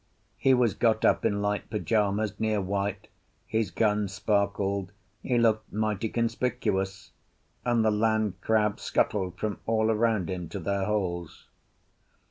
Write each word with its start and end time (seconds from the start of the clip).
He 0.39 0.55
was 0.55 0.73
got 0.73 1.05
up 1.05 1.23
in 1.25 1.43
light 1.43 1.69
pyjamas, 1.69 2.39
near 2.39 2.59
white, 2.59 3.07
his 3.45 3.69
gun 3.69 4.07
sparkled, 4.07 4.91
he 5.21 5.37
looked 5.37 5.71
mighty 5.71 6.09
conspicuous; 6.09 7.11
and 7.63 7.85
the 7.85 7.91
land 7.91 8.41
crabs 8.41 8.81
scuttled 8.81 9.37
from 9.37 9.59
all 9.67 9.93
round 9.93 10.27
him 10.27 10.49
to 10.49 10.59
their 10.59 10.85
holes. 10.85 11.45